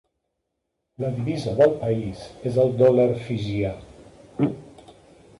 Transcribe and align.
La 1.01 1.09
divisa 1.17 1.51
del 1.59 1.75
país 1.83 2.23
és 2.51 2.57
el 2.63 2.73
dòlar 2.79 3.05
fijià. 3.27 3.75